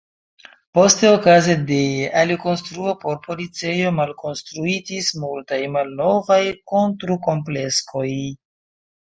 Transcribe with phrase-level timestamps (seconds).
[0.75, 1.81] Poste okaze de
[2.21, 6.41] alikonstruo por policejo malkonstruitis multaj malnovaj
[6.75, 8.09] kontrukompleksoj.